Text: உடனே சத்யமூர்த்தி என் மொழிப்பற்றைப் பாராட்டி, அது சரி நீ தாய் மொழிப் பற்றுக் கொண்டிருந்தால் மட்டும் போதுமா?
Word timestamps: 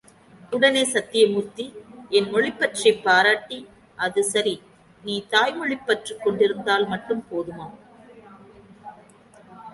உடனே 0.51 0.83
சத்யமூர்த்தி 0.83 1.65
என் 2.09 2.33
மொழிப்பற்றைப் 2.33 3.03
பாராட்டி, 3.03 3.67
அது 3.95 4.23
சரி 4.23 4.55
நீ 5.03 5.25
தாய் 5.29 5.53
மொழிப் 5.53 5.85
பற்றுக் 5.85 6.21
கொண்டிருந்தால் 6.21 6.87
மட்டும் 6.87 7.25
போதுமா? 7.31 7.67